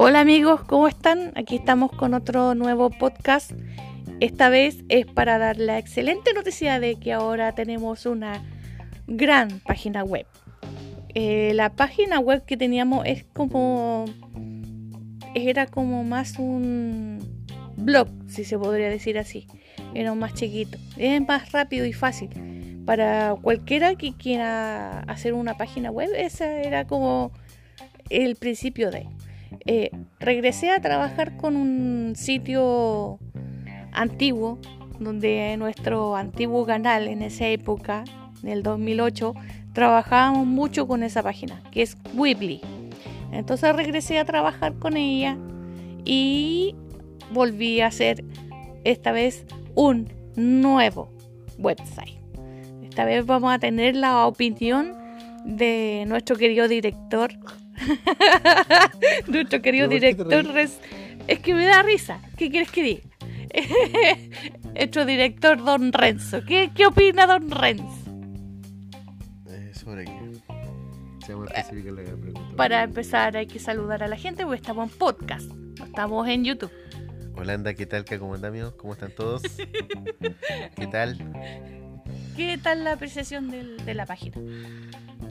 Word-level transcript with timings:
Hola 0.00 0.20
amigos, 0.20 0.62
¿cómo 0.64 0.86
están? 0.86 1.32
Aquí 1.34 1.56
estamos 1.56 1.90
con 1.90 2.14
otro 2.14 2.54
nuevo 2.54 2.90
podcast. 2.90 3.52
Esta 4.20 4.48
vez 4.48 4.84
es 4.88 5.06
para 5.06 5.38
dar 5.38 5.58
la 5.58 5.78
excelente 5.78 6.32
noticia 6.32 6.78
de 6.78 6.96
que 6.96 7.12
ahora 7.12 7.54
tenemos 7.54 8.06
una 8.06 8.42
gran 9.06 9.60
página 9.60 10.04
web. 10.04 10.26
Eh, 11.14 11.52
la 11.54 11.70
página 11.70 12.20
web 12.20 12.44
que 12.44 12.56
teníamos 12.56 13.06
es 13.06 13.24
como 13.24 14.04
era 15.34 15.66
como 15.66 16.04
más 16.04 16.38
un 16.38 17.18
blog, 17.76 18.08
si 18.28 18.44
se 18.44 18.58
podría 18.58 18.88
decir 18.88 19.18
así. 19.18 19.46
Era 19.94 20.14
más 20.14 20.34
chiquito. 20.34 20.78
Es 20.96 21.20
más 21.26 21.52
rápido 21.52 21.86
y 21.86 21.92
fácil. 21.92 22.57
Para 22.88 23.36
cualquiera 23.42 23.96
que 23.96 24.14
quiera 24.14 25.00
hacer 25.00 25.34
una 25.34 25.58
página 25.58 25.90
web, 25.90 26.08
esa 26.16 26.50
era 26.62 26.86
como 26.86 27.32
el 28.08 28.34
principio 28.36 28.90
de. 28.90 29.06
Eh, 29.66 29.90
regresé 30.18 30.70
a 30.70 30.80
trabajar 30.80 31.36
con 31.36 31.56
un 31.56 32.14
sitio 32.16 33.18
antiguo, 33.92 34.58
donde 35.00 35.54
nuestro 35.58 36.16
antiguo 36.16 36.64
canal 36.64 37.08
en 37.08 37.20
esa 37.20 37.46
época, 37.48 38.04
en 38.42 38.48
el 38.48 38.62
2008, 38.62 39.34
trabajábamos 39.74 40.46
mucho 40.46 40.88
con 40.88 41.02
esa 41.02 41.22
página, 41.22 41.62
que 41.70 41.82
es 41.82 41.98
Weebly. 42.14 42.62
Entonces 43.32 43.76
regresé 43.76 44.18
a 44.18 44.24
trabajar 44.24 44.72
con 44.78 44.96
ella 44.96 45.36
y 46.06 46.74
volví 47.34 47.82
a 47.82 47.88
hacer 47.88 48.24
esta 48.84 49.12
vez 49.12 49.44
un 49.74 50.08
nuevo 50.36 51.10
website. 51.58 52.18
Esta 52.98 53.06
vez 53.06 53.24
vamos 53.26 53.54
a 53.54 53.60
tener 53.60 53.94
la 53.94 54.26
opinión 54.26 54.92
de 55.44 56.02
nuestro 56.08 56.34
querido 56.34 56.66
director. 56.66 57.30
nuestro 59.28 59.62
querido 59.62 59.86
director. 59.86 60.44
Es 61.28 61.38
que 61.38 61.54
me 61.54 61.64
da 61.64 61.84
risa. 61.84 62.20
¿Qué 62.36 62.50
quieres 62.50 62.72
que 62.72 62.82
diga? 62.82 63.02
nuestro 64.74 65.04
director 65.04 65.62
Don 65.62 65.92
Renzo. 65.92 66.44
¿Qué, 66.44 66.72
qué 66.74 66.86
opina 66.86 67.28
Don 67.28 67.48
Renzo? 67.52 68.10
Eh, 69.48 69.70
sobre 69.74 70.04
qué. 70.04 70.32
Para 72.56 72.82
empezar 72.82 73.36
hay 73.36 73.46
que 73.46 73.60
saludar 73.60 74.02
a 74.02 74.08
la 74.08 74.16
gente 74.16 74.42
porque 74.42 74.56
estamos 74.56 74.90
en 74.90 74.98
podcast, 74.98 75.48
no 75.52 75.84
estamos 75.84 76.26
en 76.26 76.44
YouTube. 76.44 76.72
Holanda, 77.36 77.74
¿qué 77.74 77.86
tal? 77.86 78.04
¿Cómo 78.18 78.34
están 78.34 78.48
amigos? 78.48 78.74
¿Cómo 78.74 78.94
están 78.94 79.12
todos? 79.12 79.42
¿Qué 80.76 80.86
tal? 80.90 81.16
¿Qué 82.38 82.56
tal 82.56 82.84
la 82.84 82.92
apreciación 82.92 83.50
de 83.50 83.94
la 83.94 84.06
página? 84.06 84.36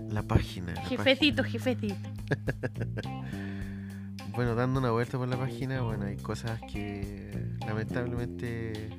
La 0.10 0.24
página. 0.24 0.76
jefecito, 0.82 1.42
jefecito. 1.42 1.96
bueno, 4.36 4.56
dando 4.56 4.82
una 4.82 4.92
vuelta 4.92 5.18
por 5.18 5.30
la 5.30 5.38
página, 5.38 5.84
bueno, 5.84 6.04
hay 6.04 6.18
cosas 6.18 6.60
que 6.70 7.32
lamentablemente 7.66 8.90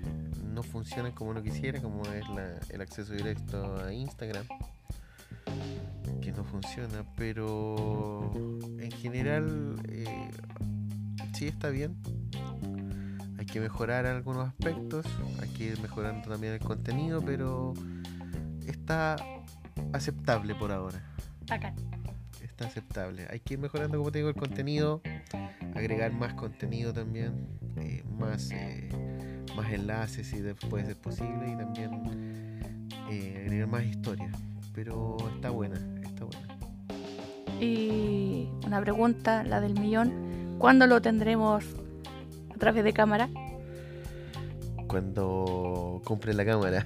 no 0.42 0.62
funcionan 0.62 1.12
como 1.12 1.32
uno 1.32 1.42
quisiera, 1.42 1.82
como 1.82 2.00
es 2.04 2.24
el 2.70 2.80
acceso 2.80 3.12
directo 3.12 3.76
a 3.84 3.92
Instagram 3.92 4.46
que 6.22 6.32
no 6.32 6.44
funciona, 6.44 7.04
pero 7.14 8.32
en 8.78 8.90
general 8.90 9.82
eh, 9.86 10.30
sí 11.34 11.46
está 11.46 11.68
bien. 11.68 11.94
Hay 13.48 13.52
que 13.54 13.60
mejorar 13.60 14.04
algunos 14.04 14.46
aspectos, 14.46 15.06
hay 15.40 15.48
que 15.48 15.64
ir 15.64 15.80
mejorando 15.80 16.28
también 16.28 16.52
el 16.52 16.58
contenido, 16.58 17.22
pero 17.24 17.72
está 18.66 19.16
aceptable 19.94 20.54
por 20.54 20.70
ahora. 20.70 21.02
Está 22.42 22.66
aceptable. 22.66 23.26
Hay 23.30 23.40
que 23.40 23.54
ir 23.54 23.58
mejorando, 23.58 23.96
como 23.96 24.12
te 24.12 24.18
digo, 24.18 24.28
el 24.28 24.34
contenido, 24.34 25.00
agregar 25.74 26.12
más 26.12 26.34
contenido 26.34 26.92
también, 26.92 27.48
eh, 27.76 28.04
más, 28.18 28.50
eh, 28.50 28.90
más 29.56 29.72
enlaces 29.72 30.26
si 30.26 30.42
puede 30.68 30.84
ser 30.84 30.98
posible 30.98 31.50
y 31.50 31.56
también 31.56 32.86
agregar 33.06 33.66
más 33.66 33.82
historia. 33.82 34.30
Pero 34.74 35.16
está 35.34 35.48
buena, 35.48 35.80
y 37.62 38.46
una 38.66 38.80
pregunta, 38.82 39.42
la 39.42 39.62
del 39.62 39.72
millón, 39.72 40.56
¿cuándo 40.58 40.86
lo 40.86 41.00
tendremos 41.00 41.64
a 42.58 42.60
través 42.60 42.82
de 42.82 42.92
cámara? 42.92 43.28
Cuando 44.88 46.02
compre 46.04 46.34
la 46.34 46.44
cámara. 46.44 46.84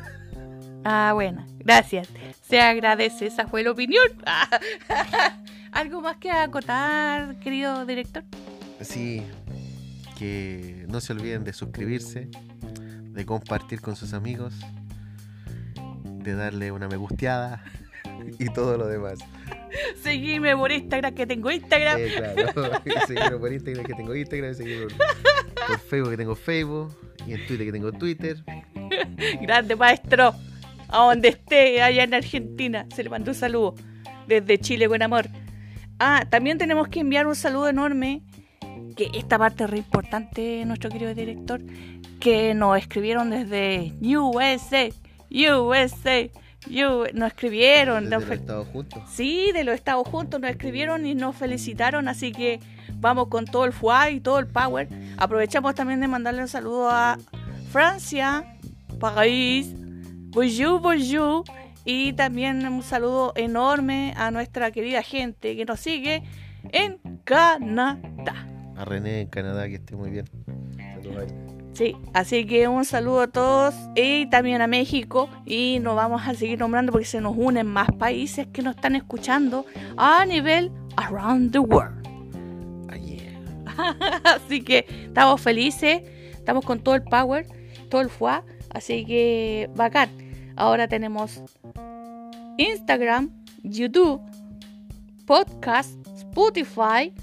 Ah, 0.85 1.13
bueno, 1.15 1.47
gracias. 1.61 2.09
Se 2.43 2.61
agradece, 2.61 3.27
esa 3.27 3.47
fue 3.47 3.63
la 3.63 3.71
opinión. 3.71 4.07
¿Algo 5.73 6.03
más 6.03 6.19
que 6.19 6.31
acotar, 6.31 7.37
querido 7.37 7.87
director? 7.87 8.23
Sí, 8.83 9.23
que 10.19 10.85
no 10.89 11.01
se 11.01 11.15
olviden 11.15 11.43
de 11.45 11.55
suscribirse, 11.55 12.29
de 13.13 13.25
compartir 13.25 13.81
con 13.81 13.97
sus 13.97 14.13
amigos, 14.13 14.55
de 16.05 16.35
darle 16.35 16.71
una 16.71 16.87
me 16.87 16.97
gusteada 16.97 17.65
y 18.39 18.53
todo 18.53 18.77
lo 18.77 18.89
demás. 18.89 19.21
Seguime 20.03 20.57
por 20.57 20.71
Instagram 20.71 21.15
que 21.15 21.27
tengo 21.27 21.51
Instagram. 21.51 21.99
Eh, 21.99 22.13
claro. 22.17 22.81
seguime 23.07 23.39
por 23.39 23.53
Instagram 23.53 23.87
que 23.87 23.95
tengo 23.95 24.15
Instagram. 24.15 24.55
Seguime 24.55 24.87
por, 24.87 25.32
Facebook 25.89 26.11
que 26.11 26.17
tengo 26.17 26.35
Facebook. 26.35 26.97
Y 27.27 27.35
en 27.35 27.47
Twitter 27.47 27.67
que 27.67 27.73
tengo 27.73 27.93
Twitter. 27.93 28.37
Grande 29.43 29.77
maestro. 29.77 30.35
A 30.89 30.99
donde 31.07 31.29
esté, 31.29 31.83
allá 31.83 32.05
en 32.05 32.15
Argentina. 32.15 32.87
Se 32.95 33.03
le 33.03 33.11
mandó 33.11 33.31
un 33.31 33.35
saludo. 33.35 33.75
Desde 34.27 34.59
Chile 34.59 34.89
con 34.89 35.03
amor. 35.03 35.29
Ah, 35.99 36.27
también 36.29 36.59
tenemos 36.59 36.89
que 36.89 37.01
enviar 37.01 37.27
un 37.27 37.37
saludo 37.37 37.69
enorme. 37.69 38.23
Que 38.97 39.11
esta 39.15 39.39
parte 39.39 39.65
es 39.65 39.71
re 39.71 39.79
importante, 39.79 40.65
nuestro 40.67 40.91
querido 40.91 41.15
director. 41.15 41.63
Que 42.21 42.55
nos 42.55 42.79
escribieron 42.79 43.31
desde 43.31 43.93
USA. 44.03 44.89
USA. 45.31 46.31
Yo, 46.71 47.05
nos 47.13 47.29
escribieron. 47.29 48.09
De 48.09 48.19
los 48.19 48.31
Estados 48.31 48.69
Juntos. 48.69 49.03
Sí, 49.11 49.51
de 49.53 49.65
los 49.65 49.75
Estados 49.75 50.07
Juntos 50.09 50.41
nos 50.41 50.51
escribieron 50.51 51.07
y 51.07 51.15
nos 51.15 51.37
felicitaron, 51.37 52.09
así 52.09 52.33
que 52.33 52.61
vamos 52.95 53.29
con 53.29 53.45
todo 53.45 53.65
el 53.65 53.73
fuá 53.73 54.11
y 54.11 54.21
todo 54.21 54.39
el 54.39 54.47
power. 54.47 54.89
Aprovechamos 55.17 55.75
también 55.75 56.01
de 56.01 56.09
mandarle 56.09 56.43
un 56.43 56.49
saludo 56.49 56.89
a 56.89 57.19
Francia, 57.71 58.57
París, 59.01 59.75
bonjour, 60.31 60.81
bonjour. 60.81 61.45
Y 61.85 62.13
también 62.13 62.65
un 62.67 62.83
saludo 62.83 63.33
enorme 63.35 64.15
a 64.17 64.31
nuestra 64.31 64.71
querida 64.71 65.03
gente 65.03 65.57
que 65.57 65.65
nos 65.65 65.81
sigue 65.81 66.23
en 66.71 66.99
Canadá. 67.25 68.47
A 68.77 68.85
René 68.85 69.23
en 69.23 69.29
Canadá, 69.29 69.69
que 69.69 69.75
esté 69.77 69.97
muy 69.97 70.11
bien. 70.11 70.27
Saludos 70.95 71.33
Sí, 71.73 71.97
así 72.13 72.45
que 72.47 72.69
un 72.69 72.85
saludo 72.85 73.23
a 73.23 73.27
todos 73.29 73.75
y 73.97 74.27
también 74.27 74.61
a 74.61 74.67
México 74.67 75.31
y 75.47 75.79
nos 75.81 75.97
vamos 75.97 76.23
a 76.27 76.35
seguir 76.35 76.59
nombrando 76.59 76.93
porque 76.93 77.07
se 77.07 77.21
nos 77.23 77.35
unen 77.35 77.67
más 77.67 77.91
países 77.93 78.47
que 78.53 78.61
nos 78.61 78.77
están 78.77 78.95
escuchando 78.95 79.65
a 79.97 80.27
nivel 80.27 80.71
around 80.97 81.51
the 81.53 81.59
world. 81.59 82.03
Ah, 83.79 83.97
así 84.37 84.63
que 84.63 84.85
estamos 85.05 85.41
felices, 85.41 86.03
estamos 86.35 86.65
con 86.65 86.81
todo 86.81 86.95
el 86.95 87.03
power, 87.05 87.47
todo 87.89 88.03
el 88.03 88.11
fuá, 88.11 88.45
así 88.71 89.07
que 89.07 89.71
bacán. 89.75 90.11
Ahora 90.57 90.89
tenemos 90.89 91.43
Instagram, 92.59 93.31
YouTube, 93.63 94.21
podcast, 95.25 95.97
Spotify 96.19 97.15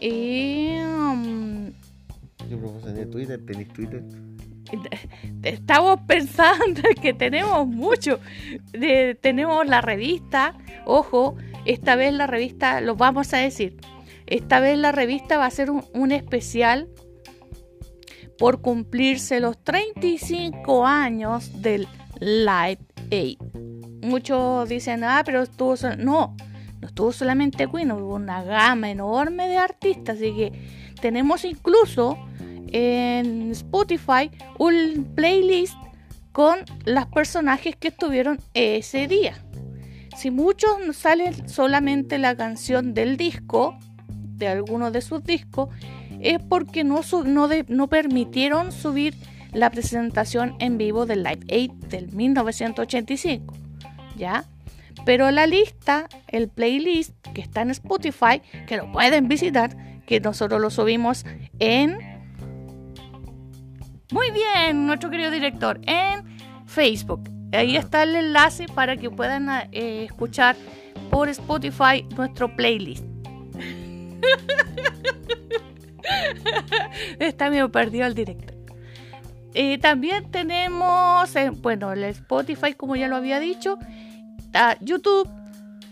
y... 0.00 0.78
Um, 0.80 1.47
yo 2.48 2.58
¿tenéis 3.46 3.68
Twitter? 3.72 4.02
Estamos 5.42 6.00
pensando 6.06 6.82
que 7.00 7.12
tenemos 7.14 7.66
mucho. 7.66 8.20
tenemos 9.20 9.66
la 9.66 9.80
revista, 9.80 10.56
ojo, 10.84 11.36
esta 11.64 11.96
vez 11.96 12.12
la 12.12 12.26
revista, 12.26 12.80
lo 12.80 12.96
vamos 12.96 13.32
a 13.34 13.38
decir, 13.38 13.76
esta 14.26 14.60
vez 14.60 14.78
la 14.78 14.92
revista 14.92 15.38
va 15.38 15.46
a 15.46 15.50
ser 15.50 15.70
un, 15.70 16.12
especial 16.12 16.88
por 18.38 18.60
cumplirse 18.60 19.40
los 19.40 19.62
35 19.64 20.86
años 20.86 21.62
del 21.62 21.88
Live 22.20 22.78
Aid. 23.10 23.38
Muchos 24.02 24.68
dicen, 24.68 25.02
ah, 25.04 25.22
pero 25.24 25.42
estuvo... 25.42 25.74
No, 25.98 26.36
no 26.80 26.86
estuvo 26.86 27.10
solamente 27.10 27.66
Queen, 27.68 27.90
hubo 27.90 28.14
una 28.14 28.44
gama 28.44 28.90
enorme 28.90 29.48
de 29.48 29.56
artistas, 29.56 30.16
así 30.16 30.32
que 30.32 30.52
tenemos 31.00 31.44
incluso 31.44 32.16
en 32.72 33.50
Spotify 33.52 34.30
un 34.58 35.12
playlist 35.14 35.74
con 36.32 36.58
los 36.84 37.06
personajes 37.06 37.76
que 37.76 37.88
estuvieron 37.88 38.38
ese 38.54 39.08
día. 39.08 39.34
Si 40.16 40.30
muchos 40.30 40.70
salen 40.96 41.48
solamente 41.48 42.18
la 42.18 42.36
canción 42.36 42.94
del 42.94 43.16
disco, 43.16 43.78
de 44.08 44.48
alguno 44.48 44.90
de 44.90 45.00
sus 45.00 45.22
discos, 45.22 45.68
es 46.20 46.38
porque 46.40 46.84
no, 46.84 47.00
no, 47.24 47.48
no 47.68 47.88
permitieron 47.88 48.72
subir 48.72 49.14
la 49.52 49.70
presentación 49.70 50.56
en 50.58 50.78
vivo 50.78 51.06
del 51.06 51.22
Live 51.22 51.70
8 51.72 51.88
del 51.88 52.12
1985. 52.12 53.54
¿Ya? 54.16 54.44
Pero 55.04 55.30
la 55.30 55.46
lista, 55.46 56.08
el 56.26 56.48
playlist 56.48 57.14
que 57.32 57.40
está 57.40 57.62
en 57.62 57.70
Spotify, 57.70 58.42
que 58.66 58.76
lo 58.76 58.90
pueden 58.92 59.28
visitar, 59.28 59.76
que 60.06 60.20
nosotros 60.20 60.60
lo 60.60 60.70
subimos 60.70 61.24
en... 61.58 62.17
Muy 64.10 64.30
bien, 64.30 64.86
nuestro 64.86 65.10
querido 65.10 65.30
director, 65.30 65.78
en 65.84 66.24
Facebook. 66.66 67.28
Ahí 67.52 67.76
está 67.76 68.04
el 68.04 68.16
enlace 68.16 68.64
para 68.66 68.96
que 68.96 69.10
puedan 69.10 69.50
eh, 69.72 70.04
escuchar 70.04 70.56
por 71.10 71.28
Spotify 71.28 72.06
nuestro 72.16 72.48
playlist. 72.54 73.04
Está 77.18 77.50
medio 77.50 77.70
perdido 77.70 78.06
el 78.06 78.14
director. 78.14 78.56
Eh, 79.54 79.78
también 79.78 80.30
tenemos, 80.30 81.34
eh, 81.36 81.50
bueno, 81.50 81.92
el 81.92 82.04
Spotify, 82.04 82.72
como 82.74 82.96
ya 82.96 83.08
lo 83.08 83.16
había 83.16 83.40
dicho, 83.40 83.78
YouTube, 84.80 85.28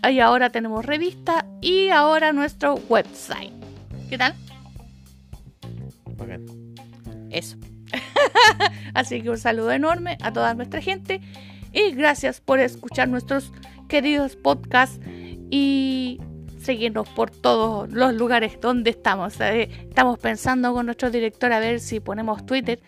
y 0.09 0.19
ahora 0.19 0.49
tenemos 0.49 0.83
revista 0.85 1.45
y 1.61 1.89
ahora 1.89 2.33
nuestro 2.33 2.75
website. 2.89 3.53
¿Qué 4.09 4.17
tal? 4.17 4.33
Eso. 7.29 7.57
Así 8.93 9.21
que 9.21 9.29
un 9.29 9.37
saludo 9.37 9.71
enorme 9.71 10.17
a 10.21 10.31
toda 10.31 10.53
nuestra 10.53 10.81
gente 10.81 11.21
y 11.73 11.91
gracias 11.91 12.41
por 12.41 12.59
escuchar 12.59 13.07
nuestros 13.07 13.51
queridos 13.87 14.35
podcasts 14.35 14.99
y 15.49 16.19
seguirnos 16.61 17.07
por 17.09 17.31
todos 17.31 17.91
los 17.91 18.13
lugares 18.13 18.59
donde 18.59 18.89
estamos. 18.89 19.39
Eh, 19.39 19.69
estamos 19.89 20.19
pensando 20.19 20.73
con 20.73 20.85
nuestro 20.85 21.09
director 21.09 21.51
a 21.53 21.59
ver 21.59 21.79
si 21.79 21.99
ponemos 21.99 22.45
Twitter, 22.45 22.79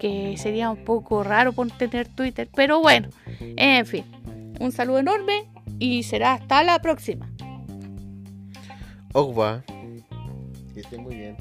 que 0.00 0.36
sería 0.36 0.70
un 0.70 0.84
poco 0.84 1.22
raro 1.22 1.52
por 1.52 1.70
tener 1.70 2.08
Twitter, 2.08 2.48
pero 2.54 2.80
bueno, 2.80 3.08
en 3.38 3.86
fin, 3.86 4.04
un 4.58 4.72
saludo 4.72 4.98
enorme 4.98 5.44
y 5.78 6.02
será 6.02 6.34
hasta 6.34 6.64
la 6.64 6.80
próxima. 6.80 7.30
Ogba, 9.12 9.62
que 10.74 10.80
esté 10.80 10.98
muy 10.98 11.14
bien. 11.16 11.36